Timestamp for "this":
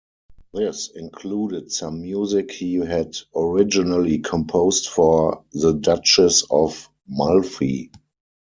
0.51-0.89